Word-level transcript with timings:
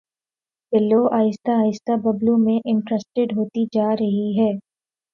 بلو 0.73 1.01
آہستہ 1.11 1.51
آہستہ 1.57 1.93
ببلو 2.03 2.35
میں 2.37 2.57
انٹرسٹیڈ 2.65 3.37
ہوتی 3.37 3.65
جا 3.73 3.89
رہی 3.95 4.29
ہے 4.39 4.51